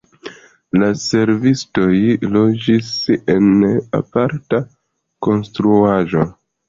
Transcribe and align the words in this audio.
La 0.83 0.87
servistoj 1.01 1.89
loĝis 2.37 2.89
en 3.35 3.53
aparta 4.01 4.63
konstruaĵo. 5.29 6.25